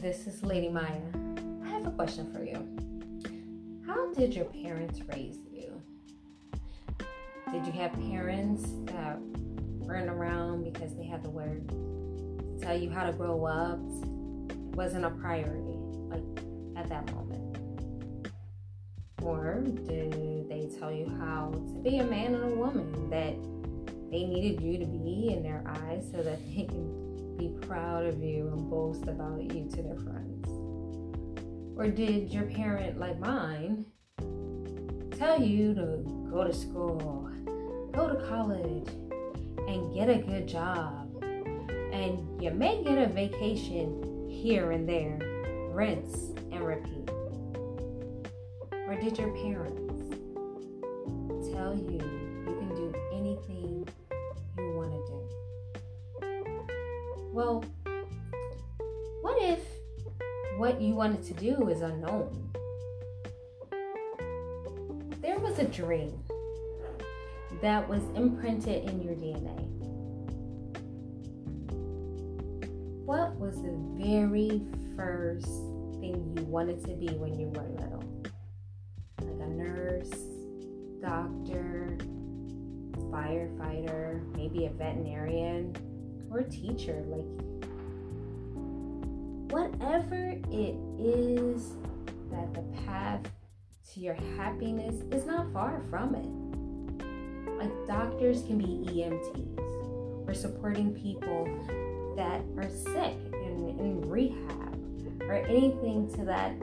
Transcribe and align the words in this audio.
this 0.00 0.26
is 0.26 0.42
Lady 0.42 0.70
Maya. 0.70 1.02
I 1.62 1.68
have 1.68 1.86
a 1.86 1.90
question 1.90 2.32
for 2.32 2.42
you. 2.42 2.66
How 3.86 4.14
did 4.14 4.32
your 4.32 4.46
parents 4.46 4.98
raise 5.14 5.36
you? 5.52 5.78
Did 7.52 7.66
you 7.66 7.72
have 7.72 7.92
parents 7.92 8.62
that 8.86 9.18
weren't 9.78 10.08
around 10.08 10.64
because 10.72 10.96
they 10.96 11.04
had 11.04 11.22
to 11.24 11.28
work 11.28 11.68
to 11.68 12.58
tell 12.62 12.78
you 12.78 12.88
how 12.88 13.04
to 13.04 13.12
grow 13.12 13.44
up? 13.44 13.78
It 14.48 14.74
wasn't 14.74 15.04
a 15.04 15.10
priority, 15.10 15.76
like 16.08 16.24
at 16.78 16.88
that 16.88 17.12
moment. 17.12 17.58
Or 19.20 19.60
did 19.60 20.48
they 20.48 20.70
tell 20.78 20.90
you 20.90 21.14
how 21.20 21.50
to 21.52 21.82
be 21.82 21.98
a 21.98 22.04
man 22.04 22.34
and 22.34 22.44
a 22.44 22.56
woman 22.56 23.10
that 23.10 23.34
they 24.10 24.24
needed 24.24 24.62
you 24.62 24.78
to 24.78 24.86
be 24.86 25.34
in 25.34 25.42
their 25.42 25.62
eyes 25.66 26.08
so 26.10 26.22
that 26.22 26.38
they 26.46 26.64
can 26.64 27.09
be 27.40 27.48
proud 27.66 28.04
of 28.04 28.22
you 28.22 28.48
and 28.52 28.68
boast 28.68 29.08
about 29.08 29.42
you 29.42 29.66
to 29.70 29.82
their 29.82 29.96
friends? 29.96 30.46
Or 31.78 31.88
did 31.88 32.30
your 32.30 32.44
parent, 32.44 32.98
like 32.98 33.18
mine, 33.18 33.86
tell 35.16 35.40
you 35.40 35.72
to 35.72 36.28
go 36.30 36.44
to 36.44 36.52
school, 36.52 37.30
go 37.92 38.08
to 38.10 38.28
college, 38.28 38.88
and 39.66 39.94
get 39.94 40.10
a 40.10 40.18
good 40.18 40.46
job? 40.46 41.24
And 41.92 42.42
you 42.42 42.50
may 42.50 42.84
get 42.84 42.98
a 42.98 43.06
vacation 43.06 44.28
here 44.28 44.72
and 44.72 44.86
there, 44.86 45.18
rinse 45.72 46.32
and 46.52 46.60
repeat. 46.60 47.08
Or 48.86 48.96
did 49.00 49.16
your 49.16 49.30
parents 49.30 50.14
tell 51.54 51.74
you 51.74 52.02
you 52.46 52.54
can 52.58 52.74
do 52.74 52.94
anything 53.14 53.88
Well, 57.40 57.64
what 59.22 59.42
if 59.42 59.60
what 60.58 60.78
you 60.78 60.94
wanted 60.94 61.22
to 61.22 61.32
do 61.32 61.70
is 61.70 61.80
unknown? 61.80 62.50
There 65.22 65.38
was 65.38 65.58
a 65.58 65.64
dream 65.64 66.22
that 67.62 67.88
was 67.88 68.02
imprinted 68.14 68.90
in 68.90 69.00
your 69.00 69.14
DNA. 69.14 69.58
What 73.06 73.34
was 73.36 73.62
the 73.62 73.74
very 73.96 74.60
first 74.94 75.46
thing 75.98 76.36
you 76.36 76.44
wanted 76.44 76.84
to 76.84 76.92
be 76.92 77.08
when 77.14 77.40
you 77.40 77.46
were 77.46 77.66
little? 77.70 78.04
Like 79.22 79.40
a 79.40 79.50
nurse, 79.50 80.12
doctor, 81.00 81.96
firefighter, 83.10 84.30
maybe 84.36 84.66
a 84.66 84.70
veterinarian, 84.72 85.74
or 86.30 86.42
teacher. 86.42 87.04
Like, 87.06 87.26
whatever 89.52 90.36
it 90.50 90.76
is 90.98 91.72
that 92.30 92.54
the 92.54 92.62
path 92.84 93.20
to 93.92 94.00
your 94.00 94.14
happiness 94.36 95.02
is 95.10 95.26
not 95.26 95.52
far 95.52 95.82
from 95.90 96.14
it. 96.14 96.26
Like, 97.58 97.86
doctors 97.86 98.42
can 98.42 98.58
be 98.58 98.88
EMTs 98.90 100.28
or 100.28 100.34
supporting 100.34 100.94
people 100.94 101.44
that 102.16 102.42
are 102.56 102.70
sick 102.70 103.16
in 103.32 104.00
rehab 104.08 104.70
or 105.22 105.34
anything 105.34 106.10
to 106.14 106.24
that 106.24 106.54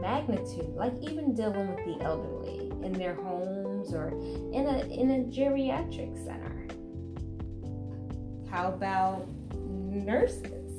magnitude, 0.00 0.74
like 0.74 0.92
even 1.02 1.34
dealing 1.34 1.74
with 1.74 1.84
the 1.84 2.04
elderly 2.04 2.70
in 2.84 2.92
their 2.92 3.14
homes 3.14 3.94
or 3.94 4.08
in 4.08 4.66
a 4.66 4.84
in 4.86 5.10
a 5.10 5.18
geriatric 5.24 6.16
center. 6.24 6.61
How 8.52 8.68
about 8.68 9.26
nurses? 9.54 10.74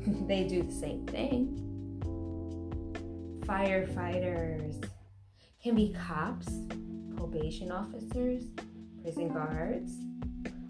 they 0.26 0.44
do 0.44 0.62
the 0.62 0.72
same 0.72 1.04
thing. 1.04 1.62
Firefighters 3.44 4.82
can 5.62 5.74
be 5.74 5.94
cops, 6.06 6.48
probation 7.18 7.70
officers, 7.70 8.44
prison 9.02 9.28
guards, 9.28 9.92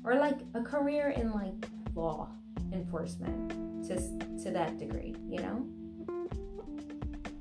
or 0.03 0.17
like 0.17 0.41
a 0.55 0.63
career 0.65 1.11
in 1.11 1.31
like 1.31 1.55
law 1.95 2.29
enforcement 2.73 3.87
to 3.87 3.95
to 4.43 4.51
that 4.51 4.79
degree, 4.81 5.15
you 5.29 5.39
know? 5.39 5.65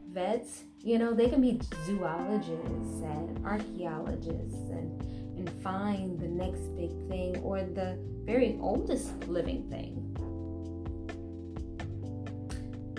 Vets, 0.10 0.62
you 0.84 1.00
know, 1.00 1.16
they 1.16 1.28
can 1.28 1.42
be 1.42 1.60
zoologists 1.88 3.02
and 3.02 3.44
archaeologists 3.44 4.70
and 4.70 5.27
and 5.38 5.50
find 5.62 6.20
the 6.20 6.28
next 6.28 6.76
big 6.76 6.92
thing 7.08 7.38
or 7.44 7.62
the 7.62 7.98
very 8.26 8.58
oldest 8.60 9.14
living 9.28 9.70
thing. 9.70 10.04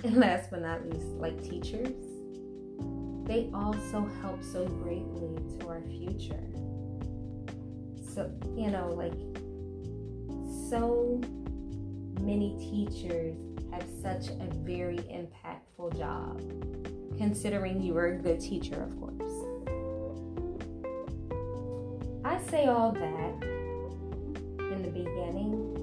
And 0.05 0.17
last 0.21 0.51
but 0.51 0.63
not 0.63 0.89
least, 0.89 1.07
like 1.19 1.43
teachers, 1.43 1.93
they 3.25 3.51
also 3.53 4.09
help 4.23 4.43
so 4.43 4.67
greatly 4.67 5.37
to 5.59 5.69
our 5.69 5.83
future. 5.83 6.45
So, 8.15 8.33
you 8.57 8.71
know, 8.71 8.95
like 8.97 9.13
so 10.71 11.21
many 12.21 12.57
teachers 12.59 13.37
have 13.73 13.85
such 14.03 14.29
a 14.29 14.49
very 14.65 14.99
impactful 14.99 15.99
job, 15.99 16.41
considering 17.19 17.83
you 17.83 17.95
were 17.95 18.07
a 18.07 18.17
good 18.17 18.41
teacher, 18.41 18.83
of 18.83 18.99
course. 18.99 19.28
I 22.25 22.41
say 22.51 22.67
all 22.67 22.93
that 22.93 23.43
in 23.43 24.83
the 24.83 24.91
beginning. 24.91 25.75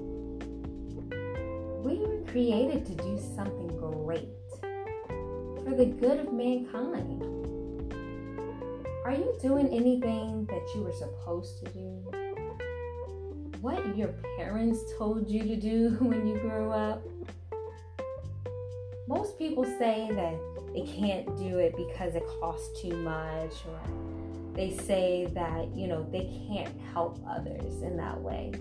We 1.82 1.98
were 1.98 2.22
created 2.30 2.84
to 2.86 2.94
do 2.94 3.18
something 3.34 3.68
great 3.78 4.28
for 5.64 5.74
the 5.74 5.86
good 5.86 6.20
of 6.20 6.32
mankind. 6.32 7.22
Are 9.04 9.12
you 9.12 9.36
doing 9.40 9.68
anything 9.68 10.46
that 10.46 10.62
you 10.74 10.82
were 10.82 10.92
supposed 10.92 11.64
to 11.64 11.72
do? 11.72 12.10
What 13.60 13.96
your 13.96 14.14
parents 14.36 14.80
told 14.98 15.28
you 15.30 15.42
to 15.42 15.56
do 15.56 15.90
when 16.00 16.26
you 16.26 16.38
grew 16.38 16.70
up? 16.70 17.02
Most 19.08 19.38
people 19.38 19.64
say 19.64 20.08
that 20.10 20.55
they 20.76 20.82
can't 20.82 21.26
do 21.38 21.58
it 21.58 21.74
because 21.74 22.14
it 22.14 22.22
costs 22.38 22.82
too 22.82 22.94
much, 22.96 23.52
or 23.66 23.80
they 24.52 24.76
say 24.76 25.26
that, 25.32 25.74
you 25.74 25.86
know, 25.86 26.06
they 26.12 26.30
can't 26.48 26.78
help 26.92 27.18
others 27.26 27.80
in 27.80 27.96
that 27.96 28.20
way. 28.20 28.52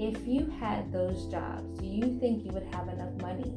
If 0.00 0.26
you 0.26 0.52
had 0.58 0.92
those 0.92 1.26
jobs, 1.26 1.78
do 1.78 1.86
you 1.86 2.18
think 2.18 2.44
you 2.44 2.50
would 2.50 2.66
have 2.74 2.88
enough 2.88 3.14
money 3.22 3.54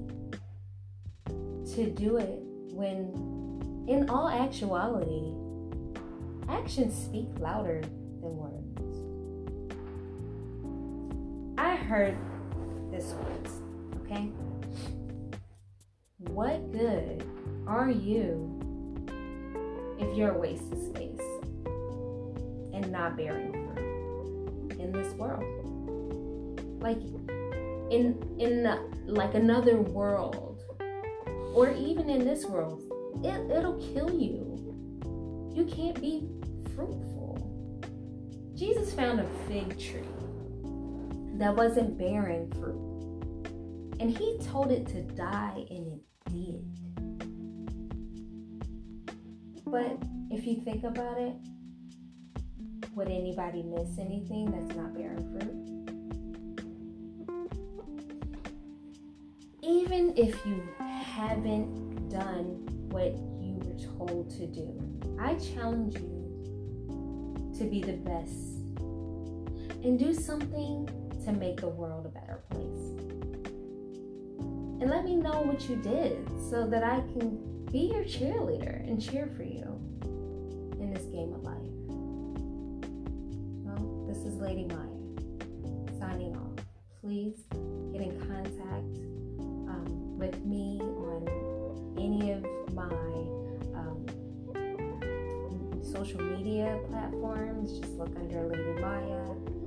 to 1.74 1.90
do 1.90 2.18
it 2.18 2.42
when, 2.72 3.86
in 3.88 4.08
all 4.08 4.30
actuality, 4.30 5.34
actions 6.48 6.94
speak 6.94 7.28
louder 7.40 7.82
than 8.22 8.38
words? 8.38 9.00
I 11.58 11.76
heard 11.76 12.16
this 12.92 13.14
once, 13.14 13.62
okay? 14.04 14.30
What 16.34 16.72
good 16.72 17.24
are 17.68 17.92
you 17.92 18.60
if 20.00 20.18
you're 20.18 20.32
a 20.32 20.38
waste 20.40 20.64
of 20.72 20.80
space 20.80 21.22
and 22.74 22.92
not 22.92 23.16
bearing 23.16 23.52
fruit 23.52 24.80
in 24.80 24.92
this 24.92 25.14
world? 25.14 25.44
Like 26.82 26.98
in 27.92 28.18
in 28.40 28.66
uh, 28.66 28.82
like 29.06 29.36
another 29.36 29.78
world, 29.78 30.64
or 31.54 31.70
even 31.70 32.10
in 32.10 32.26
this 32.26 32.46
world, 32.46 32.82
it, 33.24 33.56
it'll 33.56 33.78
kill 33.94 34.10
you. 34.12 34.58
You 35.54 35.66
can't 35.66 36.02
be 36.02 36.28
fruitful. 36.76 37.78
Jesus 38.56 38.92
found 38.92 39.20
a 39.20 39.28
fig 39.48 39.78
tree 39.78 40.02
that 41.38 41.56
wasn't 41.56 41.96
bearing 41.96 42.52
fruit. 42.54 42.90
And 44.00 44.18
he 44.18 44.40
told 44.40 44.72
it 44.72 44.88
to 44.88 45.04
die, 45.04 45.68
and 45.70 45.94
it 45.94 46.00
did. 46.26 46.64
But 49.66 49.98
if 50.30 50.46
you 50.46 50.62
think 50.62 50.84
about 50.84 51.18
it, 51.18 51.34
would 52.96 53.08
anybody 53.08 53.64
miss 53.64 53.98
anything 53.98 54.52
that's 54.52 54.76
not 54.76 54.94
bearing 54.94 55.28
fruit? 55.32 55.74
Even 59.64 60.14
if 60.18 60.46
you 60.46 60.62
haven't 60.80 62.10
done 62.10 62.66
what 62.90 63.14
you 63.42 63.60
were 63.64 63.80
told 63.98 64.30
to 64.32 64.46
do, 64.46 64.80
I 65.20 65.36
challenge 65.36 65.96
you 65.96 66.24
to 67.58 67.64
be 67.66 67.82
the 67.82 67.94
best 67.94 68.54
and 69.84 69.98
do 69.98 70.14
something 70.14 70.90
to 71.26 71.32
make 71.32 71.62
the 71.62 71.68
world 71.68 72.06
a 72.06 72.10
better 72.10 72.42
place 72.50 72.73
and 74.84 74.92
let 74.92 75.06
me 75.06 75.16
know 75.16 75.40
what 75.44 75.70
you 75.70 75.78
did 75.78 76.28
so 76.52 76.68
that 76.68 76.84
I 76.84 77.00
can 77.14 77.66
be 77.72 77.94
your 77.94 78.04
cheerleader 78.04 78.86
and 78.86 79.02
cheer 79.02 79.32
for 79.38 79.44
you 79.44 79.80
in 80.78 80.92
this 80.94 81.06
game 81.06 81.32
of 81.34 81.42
life. 81.42 81.56
Well, 83.64 84.06
this 84.06 84.18
is 84.26 84.36
Lady 84.42 84.66
Maya 84.66 85.00
signing 85.98 86.36
off. 86.36 86.66
Please 87.00 87.46
get 87.94 88.02
in 88.02 88.20
contact 88.28 88.98
um, 89.70 90.18
with 90.18 90.44
me 90.44 90.82
on 90.82 91.30
any 91.98 92.32
of 92.32 92.44
my 92.74 92.84
um, 93.80 94.06
social 95.82 96.22
media 96.22 96.78
platforms. 96.90 97.80
Just 97.80 97.94
look 97.94 98.14
under 98.18 98.50
Lady 98.50 98.82
Maya. 98.82 99.63